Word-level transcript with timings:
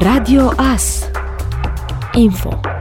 Radio 0.00 0.52
AS 0.56 1.10
Info 2.14 2.77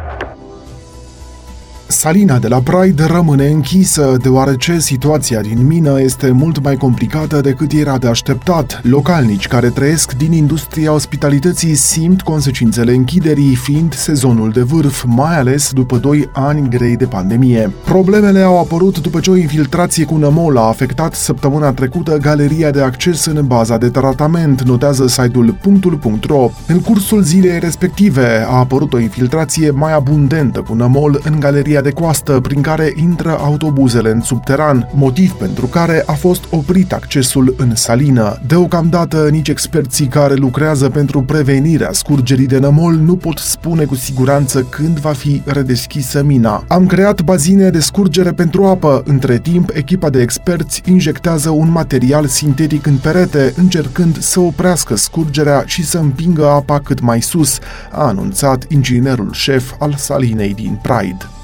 Salina 1.90 2.40
de 2.40 2.48
la 2.48 2.60
Pride 2.60 3.04
rămâne 3.04 3.48
închisă, 3.48 4.18
deoarece 4.22 4.80
situația 4.80 5.42
din 5.42 5.68
mină 5.68 6.02
este 6.02 6.32
mult 6.32 6.64
mai 6.64 6.76
complicată 6.76 7.42
decât 7.42 7.72
era 7.72 7.98
de 7.98 8.08
așteptat. 8.08 8.80
Localnici 8.84 9.48
care 9.48 9.70
trăiesc 9.70 10.14
din 10.14 10.32
industria 10.32 10.94
ospitalității 10.94 11.76
simt 11.76 12.22
consecințele 12.22 12.94
închiderii, 12.94 13.56
fiind 13.56 13.94
sezonul 13.94 14.50
de 14.50 14.62
vârf, 14.62 15.04
mai 15.08 15.38
ales 15.38 15.72
după 15.72 15.98
2 15.98 16.30
ani 16.34 16.70
grei 16.70 16.96
de 16.96 17.06
pandemie. 17.06 17.72
Problemele 17.86 18.40
au 18.40 18.60
apărut 18.60 19.00
după 19.00 19.20
ce 19.20 19.30
o 19.30 19.36
infiltrație 19.36 20.06
cu 20.06 20.18
nămol 20.18 20.58
a 20.58 20.68
afectat 20.68 21.14
săptămâna 21.14 21.72
trecută 21.72 22.18
galeria 22.18 22.72
de 22.72 22.82
acces 22.82 23.26
în 23.26 23.48
baza 23.48 23.78
de 23.78 23.90
tratament, 23.90 24.62
notează 24.62 25.08
site-ul 25.08 25.58
punctul.ro. 25.62 26.52
În 26.68 26.80
cursul 26.80 27.22
zilei 27.22 27.60
respective 27.60 28.46
a 28.48 28.58
apărut 28.58 28.94
o 28.94 29.00
infiltrație 29.00 29.70
mai 29.70 29.94
abundentă 29.94 30.62
cu 30.62 30.74
nămol 30.74 31.22
în 31.24 31.40
galeria 31.40 31.77
galeria 31.78 31.82
de 31.82 32.02
coastă 32.02 32.40
prin 32.42 32.62
care 32.62 32.94
intră 32.96 33.38
autobuzele 33.40 34.12
în 34.12 34.22
subteran, 34.22 34.90
motiv 34.94 35.32
pentru 35.32 35.66
care 35.66 36.04
a 36.06 36.14
fost 36.14 36.44
oprit 36.50 36.94
accesul 36.94 37.56
în 37.58 37.76
salină. 37.76 38.40
Deocamdată, 38.48 39.28
nici 39.32 39.48
experții 39.48 40.08
care 40.08 40.34
lucrează 40.34 40.90
pentru 40.90 41.22
prevenirea 41.22 41.92
scurgerii 41.92 42.46
de 42.46 42.58
nămol 42.58 42.94
nu 42.94 43.16
pot 43.16 43.38
spune 43.38 43.86
cu 43.86 43.96
siguranță 43.96 44.62
când 44.62 45.00
va 45.00 45.12
fi 45.12 45.42
redeschisă 45.46 46.24
mina. 46.24 46.64
Am 46.68 46.86
creat 46.86 47.22
bazine 47.22 47.70
de 47.70 47.80
scurgere 47.80 48.32
pentru 48.32 48.66
apă. 48.66 49.04
Între 49.06 49.38
timp, 49.38 49.70
echipa 49.74 50.10
de 50.10 50.22
experți 50.22 50.82
injectează 50.86 51.50
un 51.50 51.72
material 51.72 52.26
sintetic 52.26 52.86
în 52.86 52.96
perete, 52.96 53.54
încercând 53.56 54.20
să 54.20 54.40
oprească 54.40 54.96
scurgerea 54.96 55.64
și 55.66 55.86
să 55.86 55.98
împingă 55.98 56.48
apa 56.48 56.80
cât 56.80 57.00
mai 57.00 57.22
sus, 57.22 57.58
a 57.92 58.08
anunțat 58.08 58.66
inginerul 58.70 59.30
șef 59.32 59.74
al 59.80 59.94
salinei 59.98 60.54
din 60.54 60.80
Pride. 60.82 61.37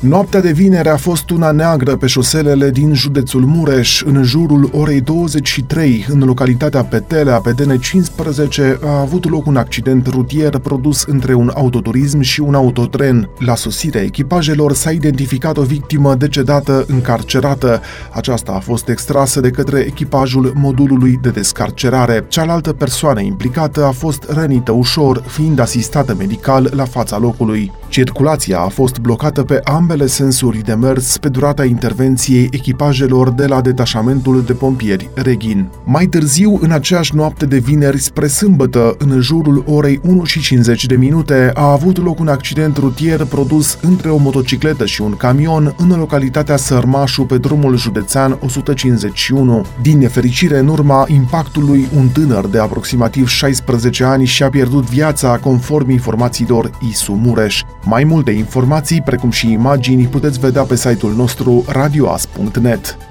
Noaptea 0.00 0.40
de 0.40 0.52
vinere 0.52 0.88
a 0.88 0.96
fost 0.96 1.30
una 1.30 1.50
neagră 1.50 1.96
pe 1.96 2.06
șoselele 2.06 2.70
din 2.70 2.94
județul 2.94 3.44
Mureș. 3.44 4.02
În 4.02 4.22
jurul 4.22 4.70
orei 4.72 5.00
23, 5.00 6.06
în 6.08 6.18
localitatea 6.18 6.84
Petelea, 6.84 7.40
pe 7.40 7.52
DN15, 7.52 8.80
a 8.84 9.00
avut 9.00 9.30
loc 9.30 9.46
un 9.46 9.56
accident 9.56 10.06
rutier 10.06 10.58
produs 10.58 11.04
între 11.04 11.34
un 11.34 11.50
autoturism 11.54 12.20
și 12.20 12.40
un 12.40 12.54
autotren. 12.54 13.28
La 13.38 13.54
sosirea 13.54 14.02
echipajelor 14.02 14.72
s-a 14.72 14.90
identificat 14.90 15.56
o 15.56 15.62
victimă 15.62 16.14
decedată 16.14 16.84
încarcerată. 16.88 17.80
Aceasta 18.12 18.52
a 18.52 18.58
fost 18.60 18.88
extrasă 18.88 19.40
de 19.40 19.50
către 19.50 19.78
echipajul 19.78 20.52
modulului 20.54 21.18
de 21.22 21.30
descarcerare. 21.30 22.24
Cealaltă 22.28 22.72
persoană 22.72 23.20
implicată 23.20 23.84
a 23.84 23.90
fost 23.90 24.24
rănită 24.28 24.72
ușor, 24.72 25.22
fiind 25.26 25.58
asistată 25.58 26.14
medical 26.18 26.72
la 26.74 26.84
fața 26.84 27.18
locului. 27.18 27.72
Circulația 27.88 28.60
a 28.60 28.68
fost 28.68 28.98
blocată 28.98 29.42
pe 29.42 29.60
ambele 29.64 30.06
sensuri 30.06 30.58
de 30.58 30.74
mers 30.74 31.18
pe 31.18 31.28
durata 31.28 31.64
intervenției 31.64 32.48
echipajelor 32.52 33.30
de 33.30 33.46
la 33.46 33.60
detașamentul 33.60 34.42
de 34.42 34.52
pompieri 34.52 35.10
Reghin. 35.14 35.68
Mai 35.84 36.06
târziu, 36.06 36.58
în 36.62 36.70
aceeași 36.70 37.14
noapte 37.14 37.46
de 37.46 37.58
vineri 37.58 37.98
spre 37.98 38.26
sâmbătă, 38.26 38.96
în 38.98 39.20
jurul 39.20 39.64
orei 39.66 40.00
1 40.02 40.24
și 40.24 40.40
50 40.40 40.86
de 40.86 40.96
minute, 40.96 41.50
a 41.54 41.70
avut 41.70 42.02
loc 42.02 42.18
un 42.18 42.28
accident 42.28 42.76
rutier 42.76 43.24
produs 43.24 43.78
între 43.82 44.10
o 44.10 44.16
motocicletă 44.16 44.86
și 44.86 45.02
un 45.02 45.16
camion 45.16 45.74
în 45.78 45.88
localitatea 45.88 46.56
Sărmașu 46.56 47.22
pe 47.22 47.38
drumul 47.38 47.76
județean 47.76 48.38
151. 48.40 49.64
Din 49.82 49.98
nefericire, 49.98 50.58
în 50.58 50.68
urma 50.68 51.04
impactului, 51.08 51.88
un 51.96 52.08
tânăr 52.08 52.46
de 52.46 52.58
aproximativ 52.58 53.28
16 53.28 54.04
ani 54.04 54.24
și-a 54.24 54.48
pierdut 54.48 54.84
viața 54.84 55.38
conform 55.42 55.90
informațiilor 55.90 56.70
ISU 56.88 57.12
Mureș. 57.12 57.62
Mai 57.90 58.04
multe 58.04 58.30
informații, 58.30 59.02
precum 59.02 59.30
și 59.30 59.52
imagini, 59.52 60.06
puteți 60.06 60.38
vedea 60.38 60.62
pe 60.62 60.76
site-ul 60.76 61.12
nostru 61.12 61.64
radioas.net. 61.68 63.07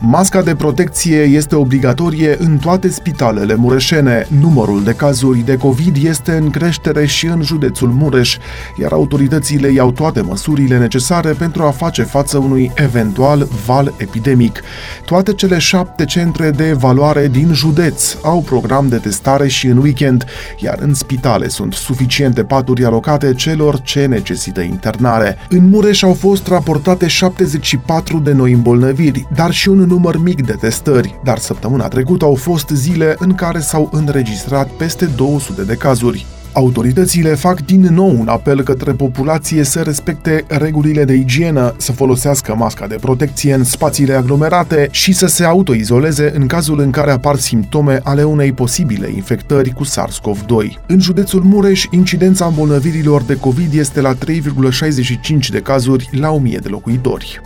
Masca 0.00 0.42
de 0.42 0.54
protecție 0.54 1.22
este 1.22 1.54
obligatorie 1.54 2.36
în 2.38 2.58
toate 2.58 2.88
spitalele 2.88 3.54
mureșene. 3.54 4.26
Numărul 4.40 4.82
de 4.84 4.92
cazuri 4.92 5.38
de 5.38 5.56
COVID 5.56 6.04
este 6.04 6.32
în 6.32 6.50
creștere 6.50 7.06
și 7.06 7.26
în 7.26 7.42
județul 7.42 7.88
Mureș, 7.88 8.36
iar 8.80 8.92
autoritățile 8.92 9.72
iau 9.72 9.92
toate 9.92 10.20
măsurile 10.20 10.78
necesare 10.78 11.32
pentru 11.32 11.62
a 11.62 11.70
face 11.70 12.02
față 12.02 12.38
unui 12.38 12.72
eventual 12.74 13.48
val 13.66 13.94
epidemic. 13.96 14.60
Toate 15.04 15.32
cele 15.32 15.58
șapte 15.58 16.04
centre 16.04 16.50
de 16.50 16.68
evaluare 16.68 17.28
din 17.28 17.52
județ 17.52 18.16
au 18.22 18.40
program 18.40 18.88
de 18.88 18.96
testare 18.96 19.48
și 19.48 19.66
în 19.66 19.76
weekend, 19.76 20.24
iar 20.58 20.78
în 20.80 20.94
spitale 20.94 21.48
sunt 21.48 21.72
suficiente 21.72 22.44
paturi 22.44 22.84
alocate 22.84 23.34
celor 23.34 23.80
ce 23.80 24.06
necesită 24.06 24.60
internare. 24.60 25.36
În 25.48 25.68
Mureș 25.68 26.02
au 26.02 26.14
fost 26.14 26.46
raportate 26.46 27.06
74 27.06 28.18
de 28.18 28.32
noi 28.32 28.52
îmbolnăviri, 28.52 29.26
dar 29.34 29.50
și 29.50 29.68
un 29.68 29.86
număr 29.88 30.22
mic 30.22 30.46
de 30.46 30.52
testări, 30.52 31.20
dar 31.24 31.38
săptămâna 31.38 31.88
trecută 31.88 32.24
au 32.24 32.34
fost 32.34 32.68
zile 32.68 33.14
în 33.18 33.34
care 33.34 33.58
s-au 33.58 33.88
înregistrat 33.92 34.68
peste 34.68 35.04
200 35.04 35.62
de 35.62 35.74
cazuri. 35.74 36.26
Autoritățile 36.52 37.34
fac 37.34 37.60
din 37.60 37.80
nou 37.80 38.20
un 38.20 38.28
apel 38.28 38.62
către 38.62 38.92
populație 38.92 39.62
să 39.62 39.80
respecte 39.80 40.44
regulile 40.48 41.04
de 41.04 41.14
igienă, 41.14 41.74
să 41.76 41.92
folosească 41.92 42.54
masca 42.54 42.86
de 42.86 42.96
protecție 43.00 43.54
în 43.54 43.64
spațiile 43.64 44.14
aglomerate 44.14 44.88
și 44.90 45.12
să 45.12 45.26
se 45.26 45.44
autoizoleze 45.44 46.32
în 46.34 46.46
cazul 46.46 46.80
în 46.80 46.90
care 46.90 47.10
apar 47.10 47.36
simptome 47.36 48.00
ale 48.02 48.22
unei 48.22 48.52
posibile 48.52 49.10
infectări 49.14 49.70
cu 49.70 49.84
SARS-CoV-2. 49.84 50.84
În 50.86 51.00
județul 51.00 51.42
Mureș, 51.42 51.84
incidența 51.90 52.46
îmbolnăvirilor 52.46 53.22
de 53.22 53.36
COVID 53.36 53.74
este 53.74 54.00
la 54.00 54.14
3,65 54.14 55.48
de 55.50 55.60
cazuri 55.60 56.08
la 56.12 56.30
1000 56.30 56.58
de 56.62 56.68
locuitori. 56.68 57.40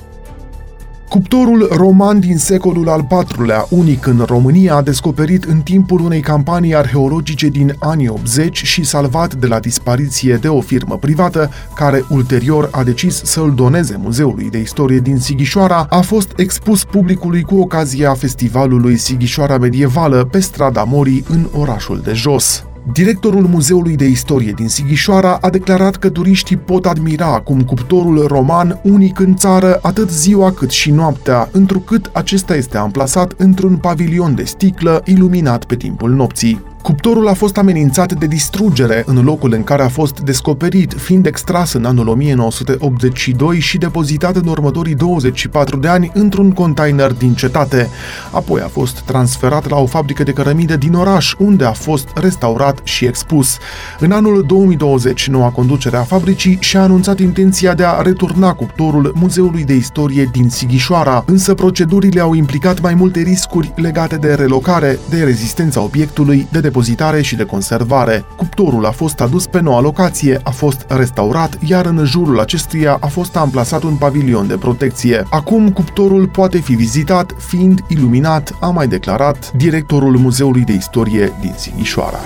Cuptorul 1.12 1.68
roman 1.70 2.20
din 2.20 2.36
secolul 2.36 2.88
al 2.88 3.06
IV-lea, 3.10 3.66
unic 3.68 4.06
în 4.06 4.24
România, 4.26 4.74
a 4.74 4.82
descoperit 4.82 5.44
în 5.44 5.60
timpul 5.60 6.00
unei 6.00 6.20
campanii 6.20 6.76
arheologice 6.76 7.48
din 7.48 7.74
anii 7.78 8.08
80 8.08 8.62
și 8.62 8.84
salvat 8.84 9.34
de 9.34 9.46
la 9.46 9.60
dispariție 9.60 10.34
de 10.34 10.48
o 10.48 10.60
firmă 10.60 10.98
privată, 10.98 11.50
care 11.74 12.04
ulterior 12.08 12.68
a 12.70 12.82
decis 12.82 13.22
să 13.24 13.40
îl 13.40 13.54
doneze 13.54 13.96
Muzeului 13.98 14.50
de 14.50 14.58
Istorie 14.58 14.98
din 14.98 15.18
Sighișoara, 15.18 15.86
a 15.90 16.00
fost 16.00 16.32
expus 16.36 16.84
publicului 16.84 17.42
cu 17.42 17.54
ocazia 17.58 18.14
festivalului 18.14 18.96
Sighișoara 18.96 19.58
Medievală 19.58 20.24
pe 20.24 20.40
strada 20.40 20.82
Morii 20.82 21.24
în 21.28 21.48
orașul 21.52 22.00
de 22.04 22.12
jos. 22.12 22.64
Directorul 22.90 23.46
Muzeului 23.46 23.96
de 23.96 24.04
Istorie 24.04 24.52
din 24.52 24.68
Sighișoara 24.68 25.38
a 25.40 25.50
declarat 25.50 25.96
că 25.96 26.10
turiștii 26.10 26.56
pot 26.56 26.86
admira 26.86 27.40
cum 27.40 27.62
cuptorul 27.62 28.26
roman, 28.26 28.80
unic 28.82 29.18
în 29.18 29.36
țară, 29.36 29.78
atât 29.82 30.10
ziua 30.10 30.52
cât 30.52 30.70
și 30.70 30.90
noaptea, 30.90 31.48
întrucât 31.52 32.10
acesta 32.12 32.56
este 32.56 32.76
amplasat 32.76 33.34
într-un 33.36 33.76
pavilion 33.76 34.34
de 34.34 34.44
sticlă 34.44 35.02
iluminat 35.04 35.64
pe 35.64 35.76
timpul 35.76 36.10
nopții. 36.10 36.71
Cuptorul 36.82 37.28
a 37.28 37.32
fost 37.32 37.56
amenințat 37.56 38.12
de 38.12 38.26
distrugere 38.26 39.02
în 39.06 39.24
locul 39.24 39.52
în 39.52 39.64
care 39.64 39.82
a 39.82 39.88
fost 39.88 40.20
descoperit, 40.20 40.92
fiind 40.92 41.26
extras 41.26 41.72
în 41.72 41.84
anul 41.84 42.08
1982 42.08 43.58
și 43.58 43.78
depozitat 43.78 44.36
în 44.36 44.46
următorii 44.46 44.94
24 44.94 45.76
de 45.76 45.88
ani 45.88 46.10
într-un 46.14 46.52
container 46.52 47.12
din 47.12 47.34
cetate. 47.34 47.88
Apoi 48.30 48.60
a 48.60 48.68
fost 48.68 49.00
transferat 49.00 49.68
la 49.68 49.76
o 49.76 49.86
fabrică 49.86 50.22
de 50.22 50.32
cărămidă 50.32 50.76
din 50.76 50.94
oraș, 50.94 51.34
unde 51.38 51.64
a 51.64 51.72
fost 51.72 52.08
restaurat 52.14 52.80
și 52.82 53.04
expus. 53.04 53.56
În 53.98 54.12
anul 54.12 54.44
2020, 54.46 55.28
noua 55.28 55.48
conducere 55.48 55.96
a 55.96 56.02
fabricii 56.02 56.56
și-a 56.60 56.82
anunțat 56.82 57.18
intenția 57.18 57.74
de 57.74 57.84
a 57.84 58.00
returna 58.00 58.52
cuptorul 58.54 59.12
Muzeului 59.14 59.64
de 59.64 59.74
Istorie 59.74 60.28
din 60.32 60.48
Sighișoara, 60.48 61.24
însă 61.26 61.54
procedurile 61.54 62.20
au 62.20 62.34
implicat 62.34 62.80
mai 62.80 62.94
multe 62.94 63.20
riscuri 63.20 63.72
legate 63.76 64.16
de 64.16 64.34
relocare, 64.34 64.98
de 65.08 65.22
rezistența 65.22 65.80
obiectului, 65.80 66.46
de 66.50 66.60
depozitare 66.72 67.22
și 67.22 67.36
de 67.36 67.44
conservare. 67.44 68.24
Cuptorul 68.36 68.86
a 68.86 68.90
fost 68.90 69.20
adus 69.20 69.46
pe 69.46 69.60
noua 69.60 69.80
locație, 69.80 70.40
a 70.42 70.50
fost 70.50 70.84
restaurat, 70.88 71.58
iar 71.66 71.86
în 71.86 72.04
jurul 72.04 72.40
acestuia 72.40 72.96
a 73.00 73.06
fost 73.06 73.36
amplasat 73.36 73.82
un 73.82 73.96
pavilion 73.96 74.46
de 74.46 74.56
protecție. 74.56 75.26
Acum 75.30 75.70
cuptorul 75.70 76.28
poate 76.28 76.58
fi 76.58 76.74
vizitat, 76.74 77.34
fiind 77.38 77.80
iluminat, 77.88 78.56
a 78.60 78.66
mai 78.66 78.88
declarat 78.88 79.52
directorul 79.56 80.16
Muzeului 80.16 80.62
de 80.62 80.72
Istorie 80.72 81.32
din 81.40 81.52
Sighișoara. 81.56 82.20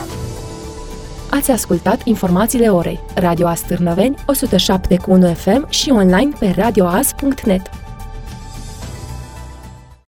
Ați 1.31 1.51
ascultat 1.51 2.01
informațiile 2.05 2.69
orei. 2.69 3.01
Radio 3.15 3.47
Astârnăveni, 3.47 4.15
107.1 4.15 5.37
FM 5.37 5.67
și 5.69 5.91
online 5.91 6.29
pe 6.39 6.55
radioas.net. 6.57 7.86